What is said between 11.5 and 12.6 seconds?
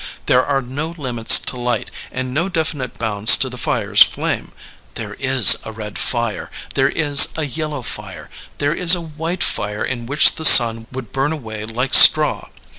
like straw.